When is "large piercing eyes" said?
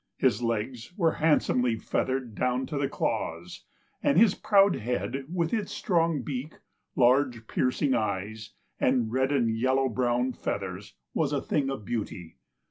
6.95-8.55